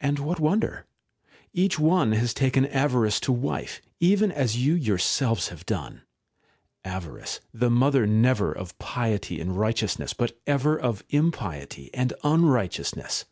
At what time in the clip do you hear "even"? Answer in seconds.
3.98-4.30